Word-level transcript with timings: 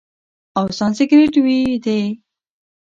او 0.57 0.65
سانسکریت 0.77 1.33
ویی 1.45 1.77
دی، 1.85 2.01